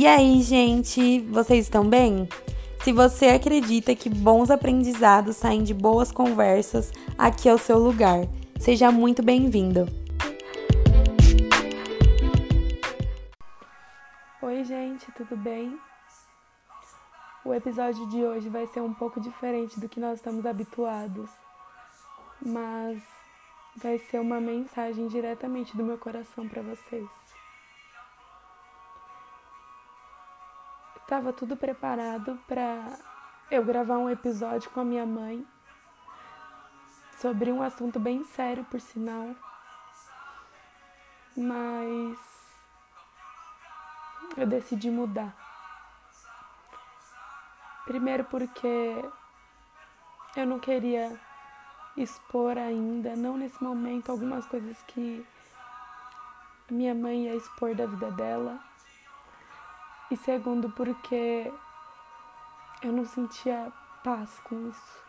[0.00, 2.26] E aí, gente, vocês estão bem?
[2.82, 8.20] Se você acredita que bons aprendizados saem de boas conversas, aqui é o seu lugar.
[8.58, 9.84] Seja muito bem-vindo.
[14.40, 15.78] Oi, gente, tudo bem?
[17.44, 21.28] O episódio de hoje vai ser um pouco diferente do que nós estamos habituados,
[22.40, 23.02] mas
[23.76, 27.19] vai ser uma mensagem diretamente do meu coração para vocês.
[31.10, 32.96] Tava tudo preparado para
[33.50, 35.44] eu gravar um episódio com a minha mãe
[37.18, 39.34] sobre um assunto bem sério, por sinal.
[41.36, 42.16] Mas
[44.36, 45.34] eu decidi mudar.
[47.86, 48.94] Primeiro porque
[50.36, 51.20] eu não queria
[51.96, 55.26] expor ainda, não nesse momento, algumas coisas que
[56.70, 58.69] minha mãe ia expor da vida dela
[60.10, 61.52] e segundo, porque
[62.82, 65.00] eu não sentia paz com isso.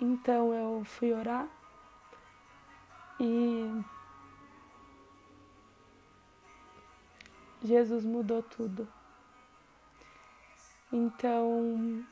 [0.00, 1.46] Então eu fui orar
[3.18, 3.84] e
[7.62, 8.86] Jesus mudou tudo.
[10.92, 12.04] Então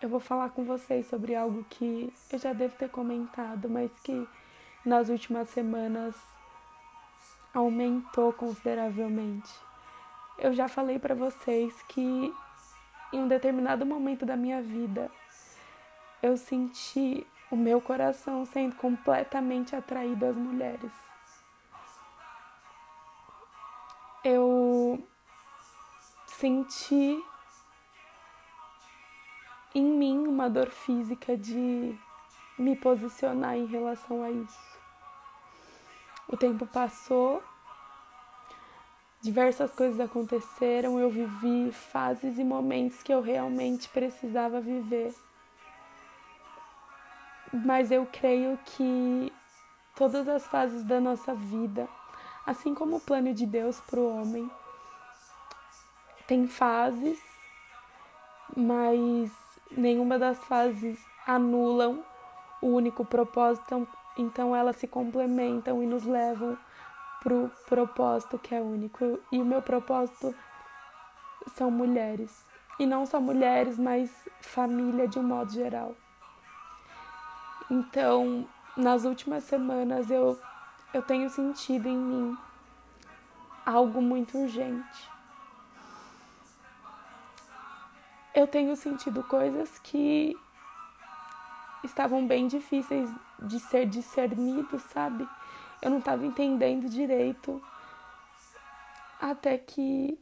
[0.00, 4.28] eu vou falar com vocês sobre algo que eu já devo ter comentado, mas que
[4.84, 6.14] nas últimas semanas
[7.54, 9.52] aumentou consideravelmente.
[10.38, 12.34] Eu já falei para vocês que
[13.12, 15.10] em um determinado momento da minha vida
[16.22, 20.92] eu senti o meu coração sendo completamente atraído às mulheres.
[24.24, 25.06] Eu
[26.26, 27.22] senti
[29.74, 31.98] em mim uma dor física de
[32.58, 34.78] me posicionar em relação a isso.
[36.26, 37.42] O tempo passou
[39.24, 45.14] diversas coisas aconteceram, eu vivi fases e momentos que eu realmente precisava viver.
[47.50, 49.32] Mas eu creio que
[49.96, 51.88] todas as fases da nossa vida,
[52.44, 54.50] assim como o plano de Deus para o homem,
[56.26, 57.18] tem fases,
[58.54, 59.32] mas
[59.70, 62.04] nenhuma das fases anulam
[62.60, 63.88] o único propósito,
[64.18, 66.58] então elas se complementam e nos levam
[67.24, 69.18] pro propósito que é único.
[69.32, 70.34] E o meu propósito
[71.56, 72.44] são mulheres.
[72.78, 75.96] E não só mulheres, mas família de um modo geral.
[77.70, 78.46] Então,
[78.76, 80.38] nas últimas semanas eu,
[80.92, 82.38] eu tenho sentido em mim
[83.64, 85.10] algo muito urgente.
[88.34, 90.36] Eu tenho sentido coisas que
[91.84, 93.08] estavam bem difíceis
[93.38, 95.26] de ser discernidos, sabe?
[95.84, 97.62] Eu não estava entendendo direito.
[99.20, 100.18] Até que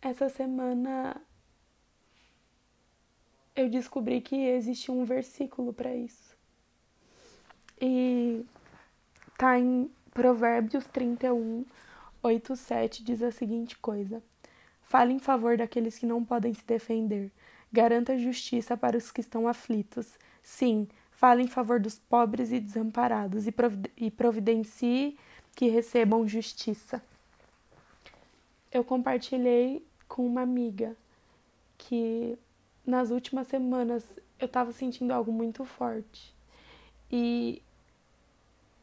[0.00, 1.20] essa semana
[3.54, 6.34] eu descobri que existe um versículo para isso.
[7.80, 8.44] E
[9.36, 11.66] tá em Provérbios 31,
[12.22, 14.22] 8, 7, diz a seguinte coisa:
[14.82, 17.30] Fale em favor daqueles que não podem se defender.
[17.70, 20.18] Garanta justiça para os que estão aflitos.
[20.42, 23.46] Sim, Fale em favor dos pobres e desamparados
[23.96, 25.18] e providencie
[25.54, 27.02] que recebam justiça.
[28.70, 30.94] Eu compartilhei com uma amiga
[31.78, 32.38] que
[32.86, 34.04] nas últimas semanas
[34.38, 36.34] eu estava sentindo algo muito forte
[37.10, 37.62] e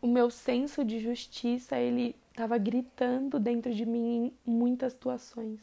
[0.01, 5.59] o meu senso de justiça ele estava gritando dentro de mim em muitas situações,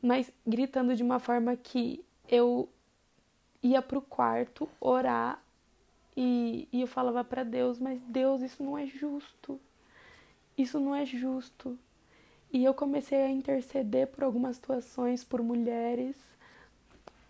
[0.00, 2.68] mas gritando de uma forma que eu
[3.60, 5.42] ia para o quarto orar
[6.16, 9.60] e, e eu falava para Deus, mas Deus, isso não é justo.
[10.56, 11.78] Isso não é justo.
[12.52, 16.16] E eu comecei a interceder por algumas situações, por mulheres,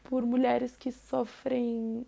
[0.04, 2.04] por mulheres que sofrem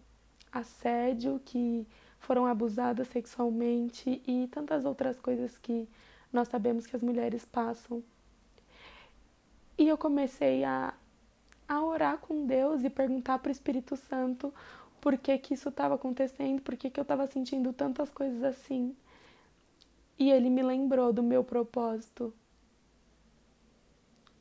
[0.53, 1.87] assédio, que
[2.19, 5.89] foram abusadas sexualmente e tantas outras coisas que
[6.33, 8.03] nós sabemos que as mulheres passam.
[9.79, 10.95] E eu comecei a,
[11.69, 14.53] a orar com Deus e perguntar para o Espírito Santo
[15.05, 18.97] por que, que isso estava acontecendo, por que, que eu estava sentindo tantas coisas assim.
[20.19, 22.33] E ele me lembrou do meu propósito,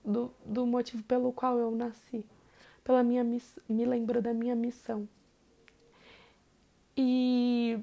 [0.06, 2.26] do, do motivo pelo qual eu nasci,
[2.82, 5.06] pela minha me lembrou da minha missão.
[6.96, 7.78] E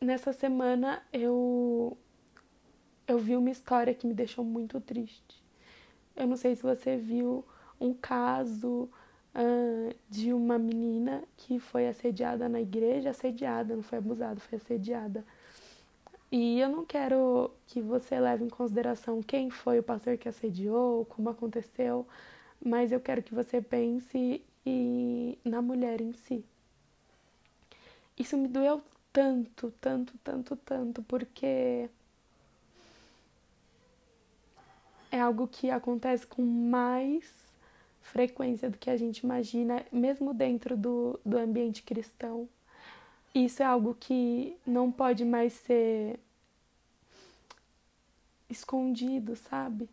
[0.00, 1.96] nessa semana eu
[3.06, 5.40] eu vi uma história que me deixou muito triste.
[6.16, 7.44] Eu não sei se você viu
[7.80, 8.90] um caso
[9.36, 15.24] uh, de uma menina que foi assediada na igreja, assediada, não foi abusada, foi assediada.
[16.32, 21.04] E eu não quero que você leve em consideração quem foi o pastor que assediou,
[21.04, 22.06] como aconteceu,
[22.64, 24.42] mas eu quero que você pense
[25.44, 26.44] na mulher em si.
[28.18, 31.88] Isso me doeu tanto, tanto, tanto, tanto, porque
[35.10, 37.45] é algo que acontece com mais
[38.06, 42.48] frequência do que a gente imagina, mesmo dentro do, do ambiente cristão.
[43.34, 46.18] Isso é algo que não pode mais ser
[48.48, 49.88] escondido, sabe?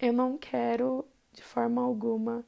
[0.00, 2.44] Eu não quero de forma alguma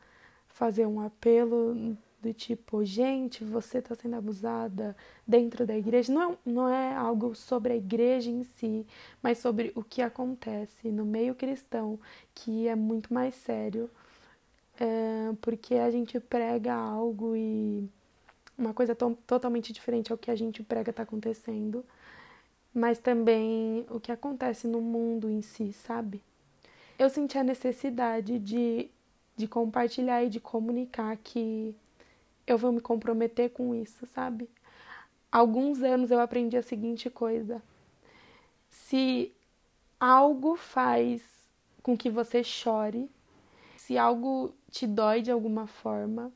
[0.48, 4.96] fazer um apelo do tipo, gente, você está sendo abusada
[5.26, 6.12] dentro da igreja.
[6.12, 8.86] Não é, não é algo sobre a igreja em si,
[9.22, 11.98] mas sobre o que acontece no meio cristão,
[12.34, 13.90] que é muito mais sério,
[14.78, 17.88] é, porque a gente prega algo e
[18.58, 21.84] uma coisa to totalmente diferente ao que a gente prega está acontecendo,
[22.72, 26.22] mas também o que acontece no mundo em si, sabe?
[26.98, 28.90] Eu senti a necessidade de,
[29.36, 31.74] de compartilhar e de comunicar que
[32.46, 34.48] eu vou me comprometer com isso, sabe?
[35.30, 37.62] Alguns anos eu aprendi a seguinte coisa:
[38.70, 39.32] se
[39.98, 41.22] algo faz
[41.82, 43.10] com que você chore,
[43.76, 46.32] se algo te dói de alguma forma,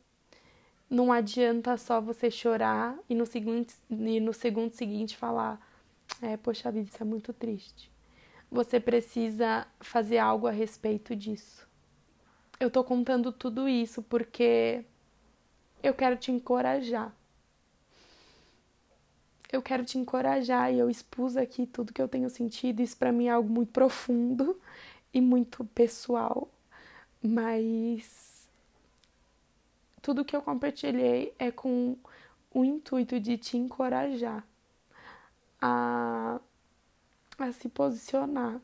[0.88, 5.60] não adianta só você chorar e no segundo, e no segundo seguinte falar:
[6.20, 7.90] é, poxa vida, isso é muito triste.
[8.50, 11.68] Você precisa fazer algo a respeito disso.
[12.58, 14.84] Eu tô contando tudo isso porque
[15.82, 17.15] eu quero te encorajar.
[19.53, 22.81] Eu quero te encorajar e eu expus aqui tudo que eu tenho sentido.
[22.81, 24.61] Isso para mim é algo muito profundo
[25.12, 26.49] e muito pessoal,
[27.21, 28.49] mas
[30.00, 31.97] tudo que eu compartilhei é com
[32.53, 34.47] o intuito de te encorajar
[35.61, 36.41] a,
[37.38, 38.61] a se posicionar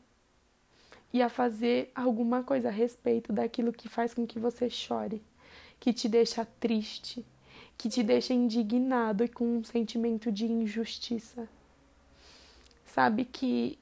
[1.11, 5.21] e a fazer alguma coisa a respeito daquilo que faz com que você chore
[5.79, 7.25] que te deixa triste,
[7.77, 11.47] que te deixa indignado e com um sentimento de injustiça.
[12.85, 13.77] Sabe que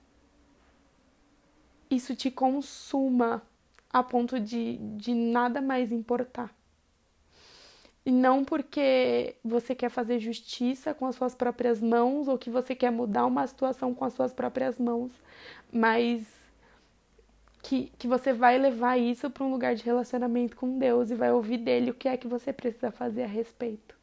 [1.89, 3.42] isso te consuma
[3.89, 6.53] a ponto de, de nada mais importar.
[8.06, 12.75] E não porque você quer fazer justiça com as suas próprias mãos ou que você
[12.75, 15.12] quer mudar uma situação com as suas próprias mãos,
[15.71, 16.27] mas
[17.65, 21.31] que, que você vai levar isso para um lugar de relacionamento com Deus e vai
[21.31, 23.95] ouvir dele o que é que você precisa fazer a respeito.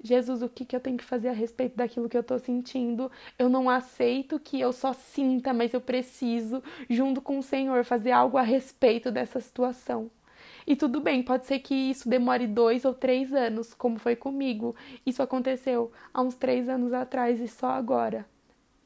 [0.00, 3.10] Jesus, o que, que eu tenho que fazer a respeito daquilo que eu estou sentindo?
[3.36, 8.12] Eu não aceito que eu só sinta, mas eu preciso, junto com o Senhor, fazer
[8.12, 10.08] algo a respeito dessa situação.
[10.64, 14.76] E tudo bem, pode ser que isso demore dois ou três anos, como foi comigo.
[15.04, 18.24] Isso aconteceu há uns três anos atrás e só agora.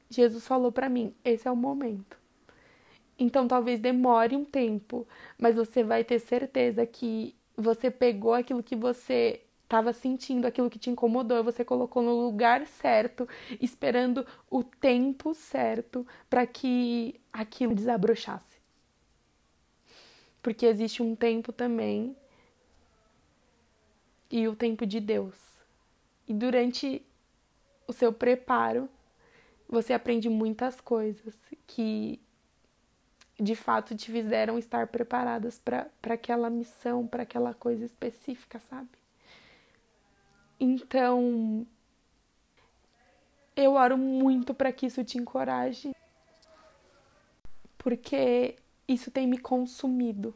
[0.09, 2.22] Jesus falou para mim: esse é o momento.
[3.23, 5.07] Então talvez demore um tempo,
[5.39, 10.79] mas você vai ter certeza que você pegou aquilo que você estava sentindo, aquilo que
[10.79, 13.27] te incomodou, você colocou no lugar certo,
[13.61, 18.61] esperando o tempo certo para que aquilo desabrochasse.
[20.43, 22.17] Porque existe um tempo também
[24.31, 25.37] e o tempo de Deus.
[26.27, 27.01] E durante
[27.87, 28.89] o seu preparo,
[29.69, 31.35] você aprende muitas coisas
[31.67, 32.21] que
[33.43, 38.91] de fato te fizeram estar preparadas para aquela missão, para aquela coisa específica, sabe?
[40.61, 41.67] Então,
[43.57, 45.91] eu oro muito para que isso te encoraje,
[47.77, 48.55] porque
[48.87, 50.33] isso tem me consumido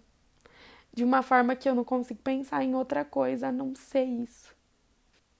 [0.92, 4.52] de uma forma que eu não consigo pensar em outra coisa a não ser isso.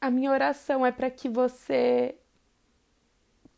[0.01, 2.15] A minha oração é para que você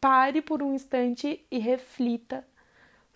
[0.00, 2.46] pare por um instante e reflita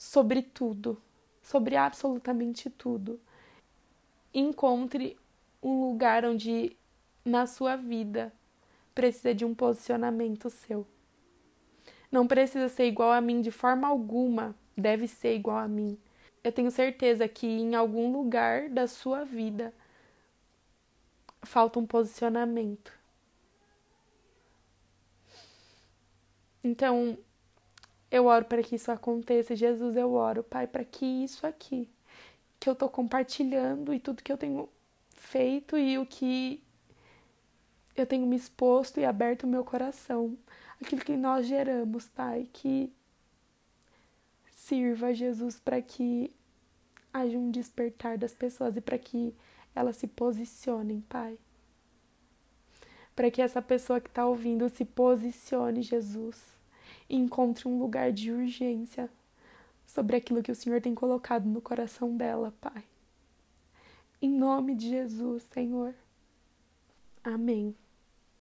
[0.02, 1.00] sobre tudo,
[1.40, 3.20] sobre absolutamente tudo.
[4.34, 5.16] Encontre
[5.62, 6.76] um lugar onde
[7.24, 8.32] na sua vida
[8.92, 10.84] precisa de um posicionamento seu.
[12.10, 15.96] Não precisa ser igual a mim de forma alguma, deve ser igual a mim.
[16.42, 19.72] Eu tenho certeza que em algum lugar da sua vida
[21.44, 22.92] falta um posicionamento.
[26.64, 27.16] Então,
[28.12, 29.56] eu oro para que isso aconteça.
[29.56, 31.88] Jesus, eu oro, Pai, para que isso aqui
[32.60, 34.68] que eu tô compartilhando e tudo que eu tenho
[35.16, 36.62] feito e o que
[37.96, 40.38] eu tenho me exposto e aberto o meu coração,
[40.80, 42.92] aquilo que nós geramos, Pai, que
[44.52, 46.32] sirva, Jesus, para que
[47.12, 49.34] haja um despertar das pessoas e para que
[49.74, 51.36] elas se posicionem, Pai.
[53.16, 56.61] para que essa pessoa que está ouvindo se posicione, Jesus,
[57.12, 59.10] e encontre um lugar de urgência
[59.86, 62.82] sobre aquilo que o Senhor tem colocado no coração dela, Pai.
[64.22, 65.94] Em nome de Jesus, Senhor.
[67.22, 67.76] Amém.